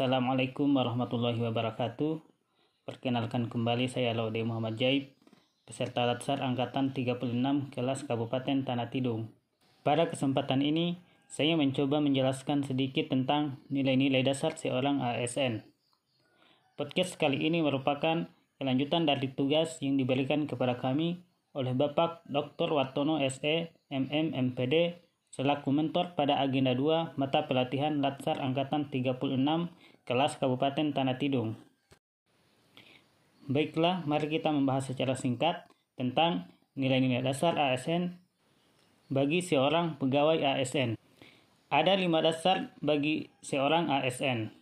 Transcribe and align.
Assalamualaikum 0.00 0.80
warahmatullahi 0.80 1.36
wabarakatuh. 1.44 2.24
Perkenalkan 2.88 3.52
kembali 3.52 3.84
saya 3.84 4.16
Laude 4.16 4.40
Muhammad 4.48 4.80
Jaib, 4.80 5.12
peserta 5.68 6.08
Latsar 6.08 6.40
Angkatan 6.40 6.96
36 6.96 7.20
kelas 7.68 8.08
Kabupaten 8.08 8.64
Tanah 8.64 8.88
Tidung. 8.88 9.28
Pada 9.84 10.08
kesempatan 10.08 10.64
ini, 10.64 11.04
saya 11.28 11.52
mencoba 11.52 12.00
menjelaskan 12.00 12.64
sedikit 12.64 13.12
tentang 13.12 13.60
nilai-nilai 13.68 14.24
dasar 14.24 14.56
seorang 14.56 15.04
ASN. 15.04 15.68
Podcast 16.80 17.20
kali 17.20 17.36
ini 17.44 17.60
merupakan 17.60 18.24
kelanjutan 18.56 19.04
dari 19.04 19.28
tugas 19.36 19.84
yang 19.84 20.00
diberikan 20.00 20.48
kepada 20.48 20.80
kami 20.80 21.20
oleh 21.52 21.76
Bapak 21.76 22.24
Dr. 22.24 22.72
Watono 22.72 23.20
SE, 23.28 23.68
MM, 23.92 24.32
MPD, 24.32 24.96
selaku 25.40 25.72
mentor 25.72 26.12
pada 26.20 26.36
agenda 26.36 26.76
2 26.76 27.16
mata 27.16 27.48
pelatihan 27.48 27.96
Latsar 28.04 28.44
Angkatan 28.44 28.92
36 28.92 29.40
kelas 30.04 30.36
Kabupaten 30.36 30.92
Tanah 30.92 31.16
Tidung. 31.16 31.56
Baiklah, 33.48 34.04
mari 34.04 34.28
kita 34.28 34.52
membahas 34.52 34.92
secara 34.92 35.16
singkat 35.16 35.64
tentang 35.96 36.52
nilai-nilai 36.76 37.24
dasar 37.24 37.56
ASN 37.56 38.20
bagi 39.08 39.40
seorang 39.40 39.96
pegawai 39.96 40.44
ASN. 40.44 41.00
Ada 41.72 41.96
lima 41.96 42.20
dasar 42.20 42.76
bagi 42.84 43.32
seorang 43.40 43.88
ASN. 43.88 44.52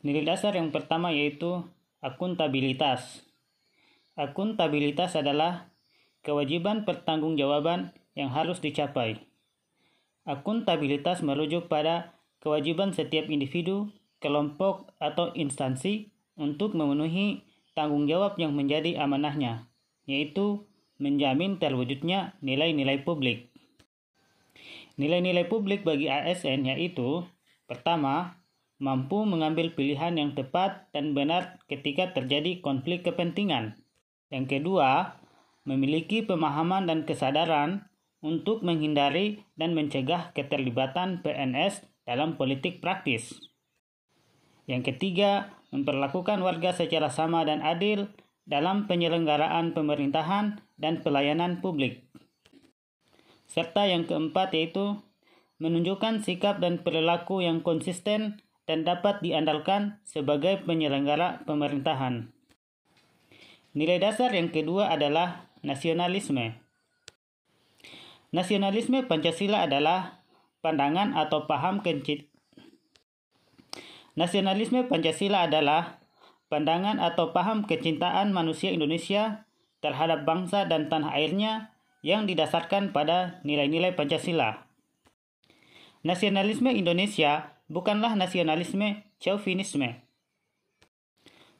Nilai 0.00 0.24
dasar 0.24 0.56
yang 0.56 0.72
pertama 0.72 1.12
yaitu 1.12 1.60
akuntabilitas. 2.00 3.20
Akuntabilitas 4.16 5.12
adalah 5.12 5.68
kewajiban 6.24 6.88
pertanggungjawaban 6.88 7.92
yang 8.16 8.32
harus 8.32 8.64
dicapai. 8.64 9.25
Akuntabilitas 10.26 11.22
merujuk 11.22 11.70
pada 11.70 12.18
kewajiban 12.42 12.90
setiap 12.90 13.30
individu, 13.30 13.94
kelompok, 14.18 14.90
atau 14.98 15.30
instansi 15.38 16.10
untuk 16.34 16.74
memenuhi 16.74 17.46
tanggung 17.78 18.10
jawab 18.10 18.34
yang 18.34 18.50
menjadi 18.50 18.98
amanahnya, 18.98 19.70
yaitu 20.10 20.66
menjamin 20.98 21.62
terwujudnya 21.62 22.34
nilai-nilai 22.42 23.06
publik. 23.06 23.54
Nilai-nilai 24.98 25.46
publik 25.46 25.84
bagi 25.84 26.08
ASN 26.08 26.74
yaitu 26.74 27.22
pertama, 27.68 28.40
mampu 28.82 29.22
mengambil 29.28 29.72
pilihan 29.72 30.16
yang 30.16 30.32
tepat 30.32 30.88
dan 30.90 31.12
benar 31.12 31.60
ketika 31.68 32.16
terjadi 32.16 32.64
konflik 32.64 33.04
kepentingan. 33.04 33.76
Yang 34.32 34.58
kedua, 34.58 35.20
memiliki 35.68 36.24
pemahaman 36.24 36.88
dan 36.88 37.04
kesadaran 37.04 37.86
untuk 38.24 38.64
menghindari 38.64 39.44
dan 39.56 39.76
mencegah 39.76 40.32
keterlibatan 40.32 41.20
PNS 41.20 41.84
dalam 42.06 42.40
politik 42.40 42.80
praktis. 42.80 43.38
Yang 44.66 44.94
ketiga, 44.94 45.56
memperlakukan 45.70 46.42
warga 46.42 46.74
secara 46.74 47.10
sama 47.12 47.46
dan 47.46 47.62
adil 47.62 48.10
dalam 48.46 48.86
penyelenggaraan 48.86 49.74
pemerintahan 49.74 50.62
dan 50.78 51.02
pelayanan 51.02 51.58
publik. 51.62 52.06
Serta 53.46 53.86
yang 53.86 54.06
keempat 54.06 54.54
yaitu 54.54 54.98
menunjukkan 55.62 56.22
sikap 56.22 56.58
dan 56.62 56.82
perilaku 56.82 57.42
yang 57.42 57.62
konsisten 57.62 58.42
dan 58.66 58.82
dapat 58.82 59.22
diandalkan 59.22 60.02
sebagai 60.02 60.62
penyelenggara 60.66 61.46
pemerintahan. 61.46 62.34
Nilai 63.76 64.02
dasar 64.02 64.34
yang 64.34 64.50
kedua 64.50 64.90
adalah 64.90 65.52
nasionalisme. 65.62 66.65
Nasionalisme 68.34 69.06
Pancasila 69.06 69.66
adalah 69.66 70.22
pandangan 70.58 71.14
atau 71.14 71.46
paham 71.46 71.78
kencit. 71.78 72.26
Nasionalisme 74.18 74.88
Pancasila 74.90 75.46
adalah 75.46 76.02
pandangan 76.50 76.98
atau 76.98 77.30
paham 77.30 77.68
kecintaan 77.68 78.34
manusia 78.34 78.74
Indonesia 78.74 79.46
terhadap 79.78 80.26
bangsa 80.26 80.66
dan 80.66 80.90
tanah 80.90 81.14
airnya 81.14 81.70
yang 82.02 82.26
didasarkan 82.26 82.90
pada 82.90 83.38
nilai-nilai 83.46 83.94
Pancasila. 83.94 84.66
Nasionalisme 86.02 86.70
Indonesia 86.70 87.58
bukanlah 87.70 88.14
nasionalisme 88.14 89.06
chauvinisme. 89.18 90.02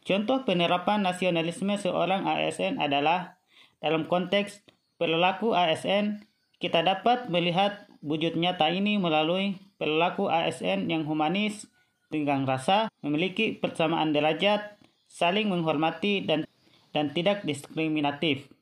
Contoh 0.00 0.48
penerapan 0.48 1.04
nasionalisme 1.04 1.76
seorang 1.76 2.24
ASN 2.24 2.80
adalah 2.80 3.36
dalam 3.84 4.08
konteks 4.08 4.64
perilaku 4.96 5.52
ASN 5.52 6.24
kita 6.60 6.84
dapat 6.84 7.32
melihat 7.32 7.88
wujud 8.04 8.36
nyata 8.36 8.68
ini 8.68 9.00
melalui 9.00 9.56
perilaku 9.80 10.28
ASN 10.28 10.92
yang 10.92 11.08
humanis, 11.08 11.64
tenggang 12.12 12.44
rasa, 12.44 12.92
memiliki 13.00 13.56
persamaan 13.56 14.12
derajat, 14.12 14.76
saling 15.08 15.48
menghormati, 15.48 16.20
dan, 16.28 16.44
dan 16.92 17.16
tidak 17.16 17.48
diskriminatif. 17.48 18.52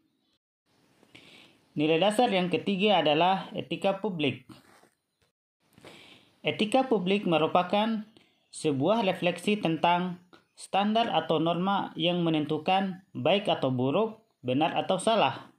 Nilai 1.75 1.99
dasar 1.99 2.31
yang 2.31 2.51
ketiga 2.55 3.03
adalah 3.03 3.51
etika 3.55 3.99
publik. 3.99 4.47
Etika 6.47 6.87
publik 6.87 7.27
merupakan 7.27 8.07
sebuah 8.55 9.03
refleksi 9.03 9.59
tentang 9.59 10.23
standar 10.55 11.11
atau 11.11 11.39
norma 11.39 11.95
yang 11.99 12.23
menentukan 12.23 13.03
baik 13.15 13.47
atau 13.47 13.71
buruk, 13.75 14.23
benar 14.43 14.75
atau 14.75 14.99
salah. 14.99 15.51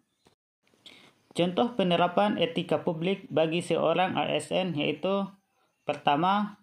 Contoh 1.40 1.72
penerapan 1.72 2.36
etika 2.36 2.84
publik 2.84 3.24
bagi 3.32 3.64
seorang 3.64 4.20
ASN 4.20 4.76
yaitu 4.76 5.24
pertama, 5.88 6.60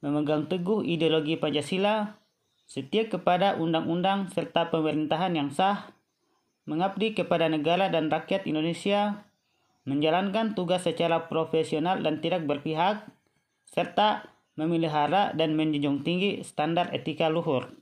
memegang 0.00 0.48
teguh 0.48 0.80
ideologi 0.80 1.36
Pancasila, 1.36 2.16
setia 2.64 3.12
kepada 3.12 3.60
undang-undang 3.60 4.32
serta 4.32 4.72
pemerintahan 4.72 5.36
yang 5.36 5.52
sah, 5.52 5.92
mengabdi 6.64 7.12
kepada 7.12 7.52
negara 7.52 7.92
dan 7.92 8.08
rakyat 8.08 8.48
Indonesia, 8.48 9.28
menjalankan 9.84 10.56
tugas 10.56 10.88
secara 10.88 11.28
profesional 11.28 12.00
dan 12.00 12.24
tidak 12.24 12.48
berpihak, 12.48 13.04
serta 13.68 14.24
memelihara 14.56 15.36
dan 15.36 15.52
menjunjung 15.52 16.00
tinggi 16.00 16.40
standar 16.48 16.96
etika 16.96 17.28
luhur. 17.28 17.76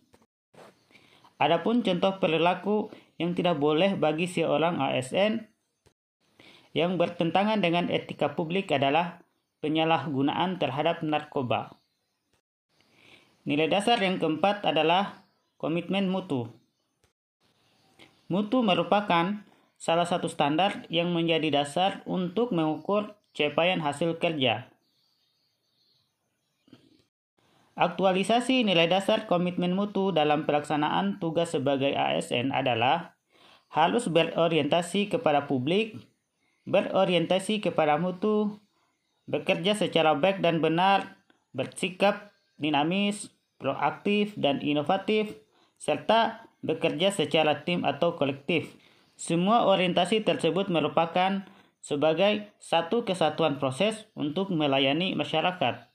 Adapun 1.38 1.87
contoh 1.87 2.19
perilaku 2.19 2.91
yang 3.15 3.38
tidak 3.38 3.62
boleh 3.62 3.94
bagi 3.94 4.26
seorang 4.26 4.82
ASN 4.82 5.53
yang 6.74 6.98
bertentangan 6.98 7.62
dengan 7.62 7.86
etika 7.86 8.34
publik 8.34 8.68
adalah 8.74 9.22
penyalahgunaan 9.62 10.58
terhadap 10.58 11.00
narkoba. 11.06 11.78
Nilai 13.46 13.70
dasar 13.70 14.02
yang 14.02 14.18
keempat 14.18 14.66
adalah 14.66 15.24
komitmen 15.56 16.10
mutu. 16.10 16.50
Mutu 18.26 18.60
merupakan 18.66 19.46
salah 19.78 20.08
satu 20.08 20.26
standar 20.26 20.88
yang 20.90 21.14
menjadi 21.14 21.62
dasar 21.62 22.02
untuk 22.08 22.50
mengukur 22.50 23.14
capaian 23.36 23.78
hasil 23.78 24.18
kerja. 24.18 24.68
Aktualisasi 27.74 28.62
nilai 28.62 28.86
dasar 28.86 29.26
komitmen 29.26 29.74
mutu 29.74 30.14
dalam 30.14 30.46
pelaksanaan 30.46 31.18
tugas 31.18 31.52
sebagai 31.52 31.90
ASN 31.90 32.54
adalah 32.54 33.18
harus 33.66 34.06
berorientasi 34.06 35.10
kepada 35.10 35.50
publik, 35.50 35.98
berorientasi 36.64 37.60
kepada 37.60 37.97
mutu, 38.00 38.60
bekerja 39.28 39.76
secara 39.76 40.16
baik 40.16 40.41
dan 40.41 40.60
benar, 40.60 41.20
bersikap 41.52 42.32
dinamis, 42.60 43.32
proaktif, 43.60 44.36
dan 44.36 44.60
inovatif, 44.60 45.36
serta 45.80 46.48
bekerja 46.64 47.12
secara 47.12 47.64
tim 47.64 47.84
atau 47.84 48.16
kolektif. 48.16 48.72
Semua 49.14 49.69
orientasi 49.69 50.26
tersebut 50.26 50.72
merupakan 50.72 51.47
sebagai 51.84 52.48
satu 52.58 53.04
kesatuan 53.04 53.60
proses 53.60 54.08
untuk 54.16 54.48
melayani 54.48 55.12
masyarakat. 55.12 55.92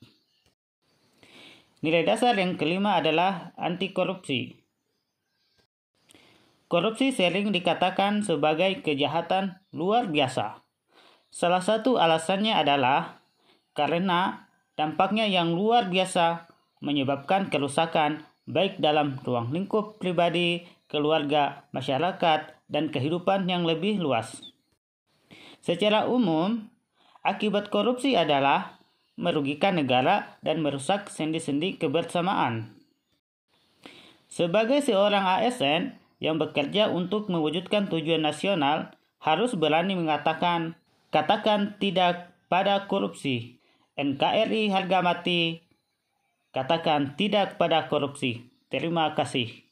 Nilai 1.82 2.04
dasar 2.06 2.38
yang 2.38 2.60
kelima 2.60 3.00
adalah 3.00 3.56
anti 3.58 3.96
korupsi. 3.96 4.60
Korupsi 6.70 7.10
sering 7.10 7.50
dikatakan 7.50 8.22
sebagai 8.22 8.86
kejahatan 8.86 9.58
luar 9.74 10.06
biasa. 10.06 10.62
Salah 11.34 11.66
satu 11.66 11.98
alasannya 11.98 12.54
adalah 12.54 13.26
karena 13.74 14.46
dampaknya 14.78 15.26
yang 15.26 15.58
luar 15.58 15.90
biasa 15.90 16.46
menyebabkan 16.86 17.50
kerusakan 17.50 18.22
baik 18.46 18.78
dalam 18.78 19.18
ruang 19.26 19.50
lingkup 19.50 19.98
pribadi, 19.98 20.70
keluarga, 20.86 21.66
masyarakat, 21.74 22.54
dan 22.70 22.94
kehidupan 22.94 23.50
yang 23.50 23.66
lebih 23.66 23.98
luas. 23.98 24.38
Secara 25.66 26.06
umum, 26.06 26.70
akibat 27.26 27.74
korupsi 27.74 28.14
adalah 28.14 28.78
merugikan 29.18 29.78
negara 29.78 30.38
dan 30.46 30.62
merusak 30.62 31.10
sendi-sendi 31.10 31.82
kebersamaan. 31.82 32.78
Sebagai 34.30 34.86
seorang 34.86 35.26
ASN, 35.42 35.98
yang 36.20 36.40
bekerja 36.40 36.92
untuk 36.92 37.32
mewujudkan 37.32 37.88
tujuan 37.88 38.24
nasional 38.24 38.96
harus 39.20 39.56
berani 39.56 39.96
mengatakan 39.96 40.76
katakan 41.12 41.80
tidak 41.80 42.36
pada 42.52 42.88
korupsi. 42.88 43.60
NKRI 44.00 44.72
harga 44.72 45.04
mati 45.04 45.68
Katakan 46.50 47.14
tidak 47.14 47.62
pada 47.62 47.86
korupsi. 47.86 48.50
Terima 48.74 49.14
kasih. 49.14 49.69